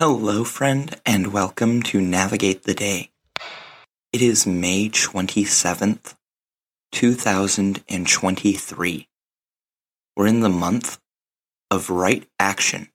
Hello, 0.00 0.42
friend, 0.42 1.00
and 1.06 1.32
welcome 1.32 1.80
to 1.84 2.00
Navigate 2.00 2.64
the 2.64 2.74
Day. 2.74 3.12
It 4.12 4.22
is 4.22 4.44
May 4.44 4.88
27th, 4.88 6.16
2023. 6.90 9.08
We're 10.16 10.26
in 10.26 10.40
the 10.40 10.48
month 10.48 10.98
of 11.70 11.90
right 11.90 12.26
action, 12.40 12.88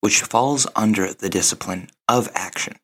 which 0.00 0.20
falls 0.20 0.68
under 0.76 1.12
the 1.12 1.28
discipline 1.28 1.88
of 2.06 2.30
action. 2.36 2.76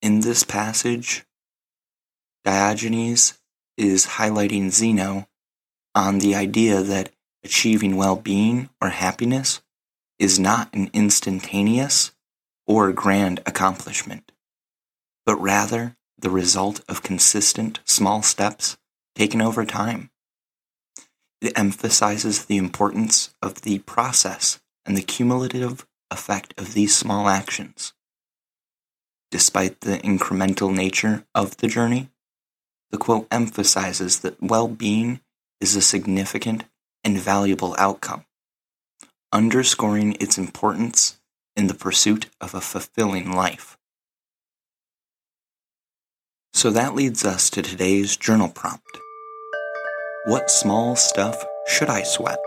In 0.00 0.20
this 0.20 0.42
passage, 0.42 1.26
Diogenes 2.46 3.34
is 3.76 4.06
highlighting 4.06 4.70
Zeno 4.70 5.28
on 5.94 6.20
the 6.20 6.34
idea 6.34 6.82
that 6.82 7.10
achieving 7.44 7.96
well 7.96 8.16
being 8.16 8.68
or 8.80 8.90
happiness 8.90 9.60
is 10.18 10.38
not 10.38 10.72
an 10.74 10.90
instantaneous 10.92 12.12
or 12.66 12.92
grand 12.92 13.40
accomplishment, 13.46 14.32
but 15.24 15.36
rather 15.36 15.96
the 16.18 16.30
result 16.30 16.82
of 16.88 17.02
consistent 17.02 17.80
small 17.84 18.22
steps 18.22 18.76
taken 19.14 19.40
over 19.40 19.64
time. 19.64 20.10
It 21.40 21.56
emphasizes 21.56 22.44
the 22.44 22.56
importance 22.56 23.34
of 23.40 23.62
the 23.62 23.78
process 23.80 24.60
and 24.84 24.96
the 24.96 25.02
cumulative 25.02 25.86
effect 26.10 26.54
of 26.58 26.74
these 26.74 26.96
small 26.96 27.28
actions. 27.28 27.92
Despite 29.30 29.82
the 29.82 29.98
incremental 29.98 30.74
nature 30.74 31.24
of 31.34 31.58
the 31.58 31.68
journey, 31.68 32.10
the 32.90 32.98
quote 32.98 33.28
emphasizes 33.30 34.20
that 34.20 34.42
well 34.42 34.68
being 34.68 35.20
is 35.60 35.76
a 35.76 35.82
significant 35.82 36.64
and 37.04 37.18
valuable 37.18 37.74
outcome, 37.78 38.24
underscoring 39.32 40.16
its 40.20 40.38
importance 40.38 41.18
in 41.56 41.66
the 41.66 41.74
pursuit 41.74 42.26
of 42.40 42.54
a 42.54 42.60
fulfilling 42.60 43.32
life. 43.32 43.76
So 46.52 46.70
that 46.70 46.94
leads 46.94 47.24
us 47.24 47.50
to 47.50 47.62
today's 47.62 48.16
journal 48.16 48.48
prompt. 48.48 48.98
What 50.26 50.50
small 50.50 50.96
stuff 50.96 51.44
should 51.66 51.88
I 51.88 52.02
sweat? 52.02 52.38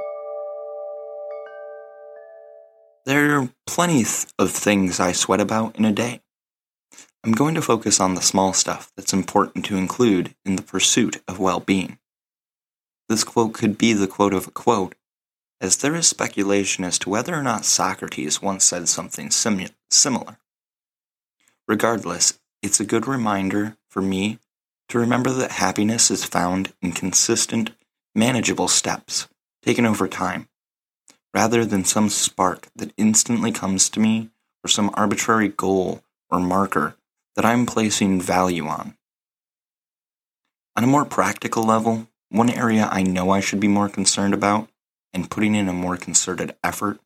There 3.06 3.40
are 3.40 3.50
plenty 3.66 4.06
of 4.38 4.52
things 4.52 5.00
I 5.00 5.12
sweat 5.12 5.42
about 5.42 5.78
in 5.78 5.86
a 5.86 5.92
day. 5.92 6.22
I'm 7.24 7.32
going 7.32 7.56
to 7.56 7.62
focus 7.62 8.00
on 8.00 8.16
the 8.16 8.22
small 8.22 8.54
stuff 8.54 8.92
that's 8.96 9.14
important 9.14 9.66
to 9.66 9.78
include 9.78 10.36
in 10.46 10.56
the 10.56 10.62
pursuit 10.62 11.22
of 11.28 11.40
well 11.40 11.60
being. 11.60 11.98
This 13.12 13.26
quote 13.26 13.52
could 13.52 13.78
be 13.78 13.92
the 13.92 14.08
quote 14.08 14.34
of 14.34 14.48
a 14.48 14.52
quote, 14.52 14.96
as 15.60 15.76
there 15.76 15.96
is 15.96 16.08
speculation 16.08 16.86
as 16.86 16.98
to 17.00 17.10
whether 17.10 17.36
or 17.36 17.44
not 17.44 17.66
Socrates 17.66 18.42
once 18.42 18.64
said 18.64 18.88
something 18.88 19.28
simu- 19.28 19.74
similar. 19.90 20.38
Regardless, 21.68 22.40
it's 22.62 22.80
a 22.80 22.86
good 22.86 23.08
reminder 23.08 23.76
for 23.90 24.02
me 24.02 24.40
to 24.88 24.98
remember 24.98 25.30
that 25.30 25.52
happiness 25.52 26.10
is 26.10 26.24
found 26.24 26.72
in 26.82 26.94
consistent, 26.94 27.72
manageable 28.16 28.70
steps 28.70 29.28
taken 29.62 29.86
over 29.86 30.08
time, 30.08 30.48
rather 31.34 31.66
than 31.66 31.84
some 31.84 32.08
spark 32.08 32.70
that 32.78 32.94
instantly 32.96 33.52
comes 33.52 33.90
to 33.90 34.00
me 34.00 34.30
or 34.64 34.70
some 34.70 34.90
arbitrary 34.94 35.50
goal 35.50 36.02
or 36.30 36.40
marker 36.40 36.96
that 37.36 37.44
I'm 37.44 37.66
placing 37.66 38.22
value 38.22 38.68
on. 38.68 38.96
On 40.78 40.86
a 40.86 40.88
more 40.88 41.04
practical 41.04 41.64
level, 41.64 42.08
one 42.32 42.50
area 42.50 42.88
I 42.90 43.04
know 43.04 43.30
I 43.30 43.42
should 43.42 43.60
be 43.60 43.68
more 43.68 43.90
concerned 43.90 44.34
about 44.34 44.70
and 45.14 45.30
putting 45.30 45.54
in 45.54 45.68
a 45.68 45.74
more 45.74 45.98
concerted 45.98 46.56
effort 46.64 47.00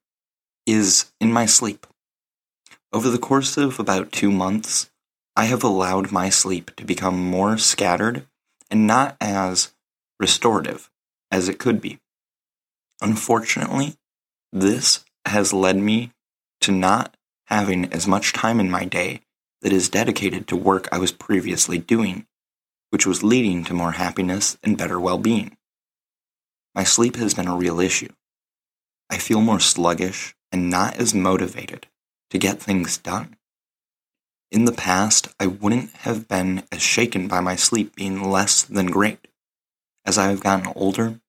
is 0.68 1.12
in 1.20 1.34
my 1.34 1.46
sleep. 1.46 1.88
Over 2.94 3.10
the 3.10 3.18
course 3.18 3.58
of 3.58 3.80
about 3.80 4.12
two 4.12 4.32
months, 4.32 4.90
I 5.36 5.46
have 5.46 5.64
allowed 5.64 6.12
my 6.12 6.30
sleep 6.30 6.76
to 6.78 6.86
become 6.86 7.30
more 7.30 7.58
scattered 7.58 8.26
and 8.70 8.86
not 8.88 9.18
as 9.20 9.74
restorative 10.20 10.90
as 11.32 11.50
it 11.50 11.60
could 11.60 11.82
be. 11.82 12.00
Unfortunately, 13.02 13.96
this 14.54 15.04
has 15.26 15.52
led 15.52 15.78
me 15.78 16.12
to 16.62 16.72
not 16.72 17.18
having 17.48 17.92
as 17.92 18.08
much 18.08 18.32
time 18.32 18.60
in 18.60 18.70
my 18.70 18.86
day 18.86 19.22
that 19.62 19.74
is 19.74 19.90
dedicated 19.90 20.48
to 20.48 20.56
work 20.56 20.88
I 20.92 21.00
was 21.00 21.12
previously 21.12 21.78
doing 21.78 22.28
which 22.96 23.06
was 23.06 23.24
leading 23.24 23.62
to 23.62 23.74
more 23.74 23.92
happiness 23.92 24.58
and 24.64 24.78
better 24.78 24.98
well 24.98 25.18
being. 25.18 25.58
My 26.74 26.86
sleep 26.86 27.18
has 27.18 27.34
been 27.34 27.50
a 27.50 27.54
real 27.58 27.82
issue. 27.82 28.08
I 29.10 29.18
feel 29.18 29.42
more 29.42 29.60
sluggish 29.60 30.34
and 30.50 30.70
not 30.70 30.96
as 30.96 31.14
motivated 31.14 31.88
to 32.30 32.38
get 32.38 32.62
things 32.62 32.96
done. 32.98 33.36
In 34.50 34.64
the 34.64 34.72
past, 34.72 35.28
I 35.42 35.46
wouldn't 35.48 35.92
have 36.08 36.30
been 36.30 36.64
as 36.72 36.82
shaken 36.82 37.28
by 37.28 37.42
my 37.42 37.58
sleep 37.58 37.98
being 37.98 38.24
less 38.24 38.64
than 38.64 38.86
great. 38.86 39.28
As 40.06 40.18
I 40.18 40.30
have 40.30 40.40
gotten 40.40 40.72
older, 40.74 41.20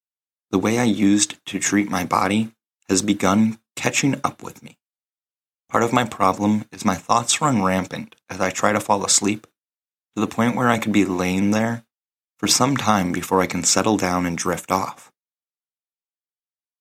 the 0.53 0.60
way 0.60 0.78
I 0.78 0.84
used 0.84 1.44
to 1.47 1.59
treat 1.59 1.91
my 1.91 2.05
body 2.05 2.53
has 2.88 3.03
begun 3.03 3.59
catching 3.75 4.21
up 4.22 4.41
with 4.41 4.62
me. 4.62 4.78
Part 5.69 5.82
of 5.82 5.93
my 5.93 6.05
problem 6.05 6.66
is 6.71 6.84
my 6.84 6.94
thoughts 6.94 7.41
run 7.41 7.65
rampant 7.65 8.15
as 8.31 8.41
I 8.41 8.50
try 8.50 8.71
to 8.71 8.78
fall 8.78 9.05
asleep 9.05 9.49
to 10.16 10.21
the 10.21 10.27
point 10.27 10.56
where 10.56 10.69
I 10.69 10.78
could 10.78 10.93
be 10.93 11.04
laying 11.04 11.50
there 11.50 11.84
for 12.38 12.47
some 12.47 12.77
time 12.77 13.12
before 13.12 13.43
I 13.43 13.47
can 13.47 13.62
settle 13.65 13.99
down 13.99 14.25
and 14.25 14.37
drift 14.37 14.72
off. 14.72 15.12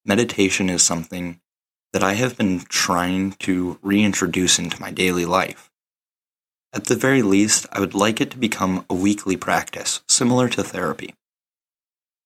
Meditation 0.06 0.70
is 0.70 0.82
something 0.82 1.40
that 1.92 2.02
I 2.02 2.14
have 2.14 2.38
been 2.38 2.60
trying 2.60 3.32
to 3.40 3.78
reintroduce 3.82 4.58
into 4.58 4.80
my 4.80 4.90
daily 4.90 5.26
life. 5.26 5.70
At 6.72 6.84
the 6.84 6.96
very 6.96 7.20
least, 7.20 7.66
I 7.70 7.80
would 7.80 7.94
like 7.94 8.22
it 8.22 8.30
to 8.30 8.38
become 8.38 8.86
a 8.88 8.94
weekly 8.94 9.36
practice, 9.36 10.00
similar 10.08 10.48
to 10.50 10.62
therapy. 10.62 11.14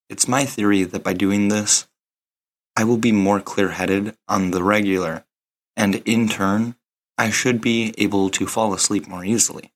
It's 0.09 0.29
my 0.29 0.45
theory 0.45 0.85
that 0.85 1.03
by 1.03 1.13
doing 1.13 1.49
this, 1.49 1.89
I 2.77 2.85
will 2.85 2.99
be 2.99 3.13
more 3.13 3.41
clear 3.41 3.71
headed 3.71 4.17
on 4.29 4.53
the 4.53 4.63
regular, 4.63 5.25
and 5.77 5.97
in 6.07 6.29
turn, 6.29 6.77
I 7.19 7.31
should 7.31 7.61
be 7.61 7.95
able 7.99 8.31
to 8.31 8.47
fall 8.47 8.73
asleep 8.75 9.09
more 9.09 9.25
easily. 9.25 9.73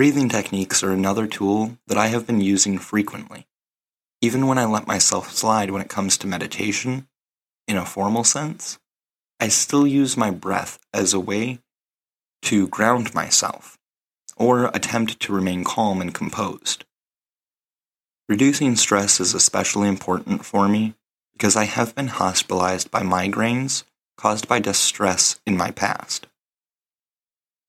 Breathing 0.00 0.30
techniques 0.30 0.82
are 0.82 0.92
another 0.92 1.26
tool 1.26 1.76
that 1.86 1.98
I 1.98 2.06
have 2.06 2.26
been 2.26 2.40
using 2.40 2.78
frequently. 2.78 3.46
Even 4.22 4.46
when 4.46 4.56
I 4.56 4.64
let 4.64 4.86
myself 4.86 5.30
slide 5.30 5.70
when 5.70 5.82
it 5.82 5.90
comes 5.90 6.16
to 6.16 6.26
meditation, 6.26 7.06
in 7.68 7.76
a 7.76 7.84
formal 7.84 8.24
sense, 8.24 8.78
I 9.40 9.48
still 9.48 9.86
use 9.86 10.16
my 10.16 10.30
breath 10.30 10.78
as 10.94 11.12
a 11.12 11.20
way 11.20 11.58
to 12.44 12.66
ground 12.68 13.12
myself 13.12 13.76
or 14.38 14.68
attempt 14.68 15.20
to 15.20 15.34
remain 15.34 15.64
calm 15.64 16.00
and 16.00 16.14
composed. 16.14 16.86
Reducing 18.26 18.76
stress 18.76 19.20
is 19.20 19.34
especially 19.34 19.86
important 19.86 20.46
for 20.46 20.66
me 20.66 20.94
because 21.34 21.56
I 21.56 21.64
have 21.64 21.94
been 21.94 22.08
hospitalized 22.08 22.90
by 22.90 23.02
migraines 23.02 23.84
caused 24.16 24.48
by 24.48 24.60
distress 24.60 25.38
in 25.44 25.58
my 25.58 25.70
past. 25.70 26.26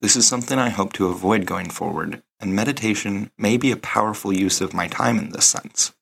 This 0.01 0.15
is 0.15 0.27
something 0.27 0.57
I 0.57 0.69
hope 0.69 0.93
to 0.93 1.09
avoid 1.09 1.45
going 1.45 1.69
forward, 1.69 2.23
and 2.39 2.55
meditation 2.55 3.29
may 3.37 3.55
be 3.55 3.71
a 3.71 3.77
powerful 3.77 4.33
use 4.33 4.59
of 4.59 4.73
my 4.73 4.87
time 4.87 5.19
in 5.19 5.29
this 5.29 5.45
sense. 5.45 5.93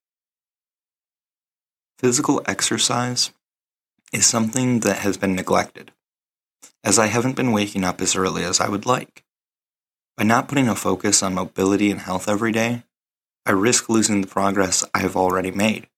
Physical 1.99 2.41
exercise 2.45 3.31
is 4.13 4.25
something 4.25 4.79
that 4.79 4.99
has 4.99 5.17
been 5.17 5.35
neglected, 5.35 5.91
as 6.81 6.97
I 6.97 7.07
haven't 7.07 7.35
been 7.35 7.51
waking 7.51 7.83
up 7.83 7.99
as 7.99 8.15
early 8.15 8.45
as 8.45 8.61
I 8.61 8.69
would 8.69 8.85
like. 8.85 9.25
By 10.15 10.23
not 10.23 10.47
putting 10.47 10.69
a 10.69 10.75
focus 10.75 11.21
on 11.21 11.33
mobility 11.33 11.91
and 11.91 11.99
health 11.99 12.29
every 12.29 12.53
day, 12.53 12.83
I 13.45 13.51
risk 13.51 13.89
losing 13.89 14.21
the 14.21 14.27
progress 14.27 14.85
I 14.93 14.99
have 14.99 15.17
already 15.17 15.51
made. 15.51 15.89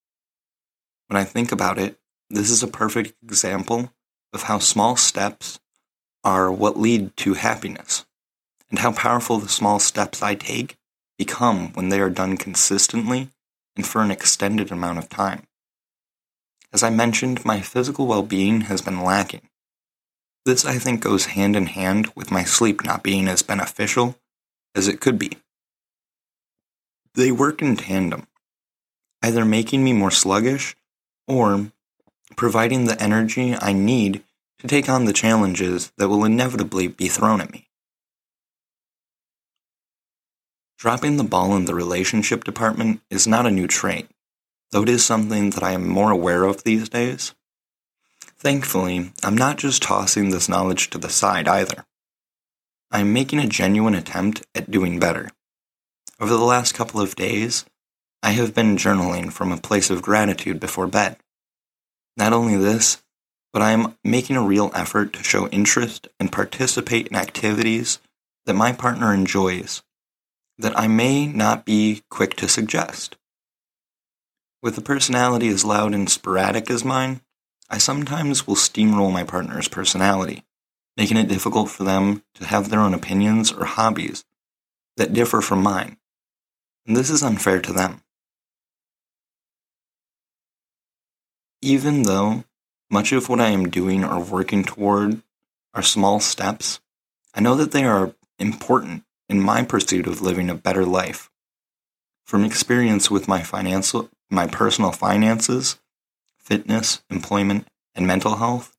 When 1.08 1.18
I 1.18 1.24
think 1.24 1.52
about 1.52 1.78
it, 1.78 2.00
this 2.32 2.50
is 2.50 2.64
a 2.64 2.68
perfect 2.68 3.14
example 3.24 3.94
of 4.34 4.44
how 4.44 4.58
small 4.58 4.96
steps 4.96 5.60
are 6.24 6.52
what 6.52 6.80
lead 6.80 7.16
to 7.18 7.34
happiness, 7.34 8.06
and 8.70 8.80
how 8.80 8.92
powerful 8.92 9.38
the 9.38 9.50
small 9.50 9.80
steps 9.80 10.22
I 10.22 10.36
take 10.36 10.78
become 11.18 11.74
when 11.74 11.90
they 11.90 12.00
are 12.00 12.10
done 12.10 12.38
consistently 12.38 13.30
and 13.76 13.86
for 13.86 14.02
an 14.02 14.12
extended 14.12 14.72
amount 14.72 14.98
of 14.98 15.10
time. 15.10 15.48
As 16.74 16.84
I 16.84 16.90
mentioned, 16.90 17.46
my 17.46 17.62
physical 17.62 18.08
well 18.08 18.24
being 18.24 18.62
has 18.62 18.82
been 18.82 19.04
lacking. 19.04 19.50
This, 20.46 20.66
I 20.66 20.78
think, 20.78 21.02
goes 21.02 21.28
hand 21.28 21.56
in 21.56 21.68
hand 21.68 22.12
with 22.16 22.32
my 22.32 22.44
sleep 22.44 22.84
not 22.84 23.04
being 23.04 23.28
as 23.28 23.44
beneficial 23.44 24.16
as 24.74 24.88
it 24.88 25.00
could 25.00 25.20
be. 25.20 25.38
They 27.14 27.32
work 27.32 27.62
in 27.62 27.76
tandem, 27.76 28.28
either 29.22 29.46
making 29.46 29.84
me 29.84 29.94
more 29.94 30.12
sluggish 30.12 30.76
or 31.28 31.72
providing 32.36 32.86
the 32.86 33.00
energy 33.02 33.54
I 33.60 33.74
need 33.74 34.24
to 34.62 34.68
take 34.68 34.88
on 34.88 35.06
the 35.06 35.14
challenges 35.14 35.92
that 35.98 36.08
will 36.08 36.24
inevitably 36.24 36.88
be 36.88 37.08
thrown 37.08 37.42
at 37.42 37.52
me. 37.52 37.68
Dropping 40.78 41.18
the 41.18 41.24
ball 41.24 41.56
in 41.56 41.66
the 41.66 41.74
relationship 41.74 42.44
department 42.44 43.02
is 43.10 43.28
not 43.28 43.48
a 43.48 43.52
new 43.52 43.68
trait, 43.68 44.08
though 44.72 44.84
it 44.84 44.90
is 44.90 45.04
something 45.04 45.50
that 45.52 45.64
I 45.64 45.72
am 45.72 45.88
more 45.88 46.12
aware 46.12 46.44
of 46.44 46.64
these 46.64 46.90
days. 46.90 47.34
Thankfully, 48.38 49.12
I'm 49.24 49.38
not 49.38 49.58
just 49.58 49.82
tossing 49.82 50.30
this 50.30 50.48
knowledge 50.48 50.92
to 50.92 51.00
the 51.00 51.10
side 51.10 51.48
either. 51.48 51.86
I 52.92 53.00
am 53.00 53.14
making 53.14 53.40
a 53.40 53.48
genuine 53.48 53.96
attempt 53.96 54.46
at 54.54 54.70
doing 54.70 55.00
better. 55.00 55.30
Over 56.20 56.34
the 56.34 56.44
last 56.44 56.76
couple 56.76 57.02
of 57.02 57.16
days, 57.16 57.66
I 58.22 58.32
have 58.32 58.54
been 58.54 58.78
journaling 58.78 59.32
from 59.32 59.52
a 59.52 59.58
place 59.58 59.90
of 59.90 60.04
gratitude 60.04 60.60
before 60.60 60.86
bed. 60.86 61.18
Not 62.16 62.34
only 62.34 62.58
this, 62.58 63.02
but 63.54 63.62
I 63.62 63.72
am 63.72 63.96
making 64.04 64.36
a 64.36 64.46
real 64.46 64.72
effort 64.74 65.14
to 65.14 65.24
show 65.24 65.48
interest 65.50 66.08
and 66.20 66.32
participate 66.32 67.08
in 67.08 67.16
activities 67.16 68.00
that 68.46 68.54
my 68.56 68.72
partner 68.72 69.14
enjoys 69.14 69.84
that 70.58 70.78
I 70.78 70.88
may 70.88 71.28
not 71.28 71.66
be 71.66 72.04
quick 72.10 72.36
to 72.36 72.48
suggest. 72.48 73.18
With 74.62 74.78
a 74.78 74.82
personality 74.82 75.48
as 75.50 75.66
loud 75.66 75.94
and 75.94 76.10
sporadic 76.10 76.70
as 76.70 76.86
mine, 76.86 77.22
I 77.70 77.78
sometimes 77.78 78.46
will 78.46 78.56
steamroll 78.56 79.12
my 79.12 79.24
partner's 79.24 79.68
personality, 79.68 80.44
making 80.98 81.18
it 81.18 81.28
difficult 81.28 81.70
for 81.70 81.84
them 81.84 82.24
to 82.36 82.46
have 82.46 82.70
their 82.70 82.82
own 82.82 82.94
opinions 82.94 83.52
or 83.52 83.66
hobbies 83.66 84.24
that 84.98 85.14
differ 85.14 85.42
from 85.42 85.64
mine. 85.64 85.98
And 86.86 86.96
this 86.96 87.10
is 87.10 87.24
unfair 87.24 87.60
to 87.62 87.74
them. 87.74 88.04
Even 91.62 92.04
though 92.04 92.44
much 92.92 93.14
of 93.14 93.30
what 93.30 93.40
I 93.40 93.50
am 93.50 93.70
doing 93.70 94.04
or 94.04 94.20
working 94.20 94.64
toward 94.64 95.22
are 95.74 95.82
small 95.82 96.20
steps. 96.20 96.82
I 97.34 97.40
know 97.40 97.56
that 97.56 97.72
they 97.72 97.86
are 97.86 98.14
important 98.38 99.04
in 99.30 99.40
my 99.40 99.64
pursuit 99.64 100.08
of 100.08 100.22
living 100.22 100.50
a 100.50 100.56
better 100.56 100.86
life. 100.86 101.32
From 102.26 102.44
experience 102.44 103.10
with 103.10 103.28
my 103.28 103.42
financial, 103.42 104.10
my 104.30 104.46
personal 104.46 104.92
finances, 104.92 105.80
fitness, 106.38 107.02
employment, 107.10 107.68
and 107.96 108.06
mental 108.06 108.36
health, 108.36 108.76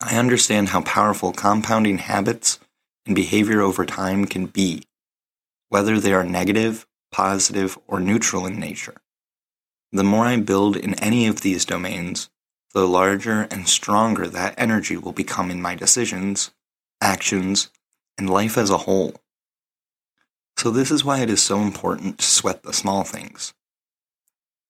I 0.00 0.18
understand 0.18 0.70
how 0.70 0.82
powerful 0.82 1.32
compounding 1.32 1.98
habits 1.98 2.58
and 3.06 3.14
behavior 3.14 3.60
over 3.60 3.86
time 3.86 4.24
can 4.24 4.46
be, 4.46 4.82
whether 5.68 6.00
they 6.00 6.12
are 6.12 6.24
negative, 6.24 6.86
positive, 7.12 7.78
or 7.86 8.00
neutral 8.00 8.46
in 8.46 8.58
nature. 8.58 8.96
The 9.92 10.04
more 10.04 10.26
I 10.26 10.36
build 10.38 10.76
in 10.76 10.94
any 10.94 11.28
of 11.28 11.42
these 11.42 11.64
domains, 11.64 12.28
the 12.74 12.88
larger 12.88 13.42
and 13.52 13.68
stronger 13.68 14.26
that 14.26 14.54
energy 14.58 14.96
will 14.96 15.12
become 15.12 15.50
in 15.50 15.62
my 15.62 15.76
decisions, 15.76 16.50
actions, 17.00 17.70
and 18.18 18.28
life 18.28 18.58
as 18.58 18.68
a 18.68 18.78
whole. 18.78 19.14
So, 20.56 20.70
this 20.70 20.90
is 20.90 21.04
why 21.04 21.20
it 21.20 21.30
is 21.30 21.42
so 21.42 21.60
important 21.60 22.18
to 22.18 22.24
sweat 22.24 22.62
the 22.62 22.72
small 22.72 23.04
things. 23.04 23.54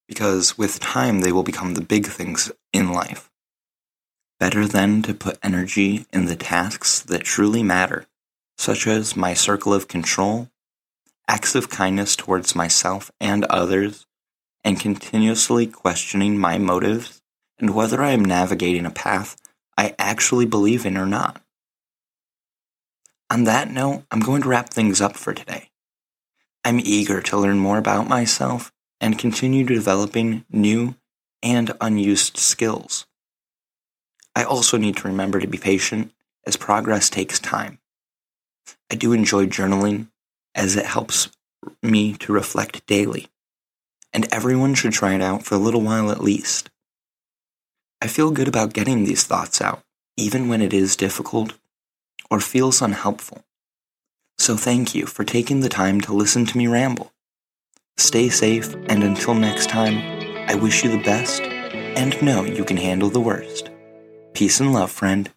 Because 0.07 0.57
with 0.57 0.79
time, 0.79 1.21
they 1.21 1.31
will 1.31 1.43
become 1.43 1.73
the 1.73 1.81
big 1.81 2.05
things 2.05 2.51
in 2.71 2.93
life. 2.93 3.31
Better 4.39 4.67
then 4.67 5.01
to 5.03 5.13
put 5.13 5.39
energy 5.41 6.05
in 6.13 6.25
the 6.25 6.35
tasks 6.35 6.99
that 7.01 7.23
truly 7.23 7.63
matter, 7.63 8.05
such 8.57 8.85
as 8.85 9.15
my 9.15 9.33
circle 9.33 9.73
of 9.73 9.87
control, 9.87 10.49
acts 11.27 11.55
of 11.55 11.69
kindness 11.69 12.15
towards 12.15 12.55
myself 12.55 13.11
and 13.19 13.45
others, 13.45 14.05
and 14.63 14.79
continuously 14.79 15.65
questioning 15.65 16.37
my 16.37 16.57
motives 16.57 17.21
and 17.59 17.73
whether 17.73 18.01
I 18.01 18.11
am 18.11 18.23
navigating 18.23 18.85
a 18.85 18.91
path 18.91 19.35
I 19.77 19.95
actually 19.99 20.45
believe 20.45 20.85
in 20.85 20.97
or 20.97 21.05
not. 21.05 21.41
On 23.29 23.43
that 23.43 23.71
note, 23.71 24.03
I'm 24.11 24.19
going 24.19 24.43
to 24.43 24.49
wrap 24.49 24.69
things 24.69 25.01
up 25.01 25.17
for 25.17 25.33
today. 25.33 25.69
I'm 26.63 26.79
eager 26.79 27.21
to 27.21 27.37
learn 27.37 27.57
more 27.57 27.77
about 27.77 28.07
myself 28.07 28.71
and 29.01 29.19
continue 29.19 29.65
developing 29.65 30.45
new 30.49 30.95
and 31.43 31.71
unused 31.81 32.37
skills. 32.37 33.05
I 34.35 34.43
also 34.43 34.77
need 34.77 34.97
to 34.97 35.07
remember 35.07 35.39
to 35.39 35.47
be 35.47 35.57
patient 35.57 36.11
as 36.45 36.57
progress 36.57 37.09
takes 37.09 37.39
time. 37.39 37.79
I 38.91 38.95
do 38.95 39.13
enjoy 39.13 39.47
journaling 39.47 40.07
as 40.53 40.75
it 40.75 40.85
helps 40.85 41.29
me 41.81 42.13
to 42.13 42.33
reflect 42.33 42.85
daily, 42.87 43.27
and 44.13 44.31
everyone 44.31 44.75
should 44.75 44.93
try 44.93 45.13
it 45.13 45.21
out 45.21 45.43
for 45.43 45.55
a 45.55 45.59
little 45.59 45.81
while 45.81 46.11
at 46.11 46.21
least. 46.21 46.69
I 48.05 48.07
feel 48.07 48.29
good 48.29 48.47
about 48.47 48.73
getting 48.73 49.03
these 49.03 49.23
thoughts 49.23 49.59
out, 49.59 49.81
even 50.15 50.47
when 50.47 50.61
it 50.61 50.73
is 50.73 50.95
difficult 50.95 51.53
or 52.29 52.39
feels 52.39 52.79
unhelpful. 52.79 53.43
So 54.37 54.55
thank 54.55 54.93
you 54.93 55.07
for 55.07 55.23
taking 55.23 55.61
the 55.61 55.69
time 55.69 55.99
to 56.01 56.13
listen 56.13 56.45
to 56.45 56.55
me 56.55 56.67
ramble. 56.67 57.11
Stay 57.97 58.29
safe, 58.29 58.75
and 58.89 59.03
until 59.03 59.33
next 59.33 59.69
time, 59.69 59.97
I 60.47 60.53
wish 60.53 60.83
you 60.83 60.91
the 60.91 61.01
best 61.01 61.41
and 61.41 62.21
know 62.21 62.43
you 62.43 62.63
can 62.63 62.77
handle 62.77 63.09
the 63.09 63.19
worst. 63.19 63.71
Peace 64.35 64.59
and 64.59 64.71
love, 64.71 64.91
friend. 64.91 65.31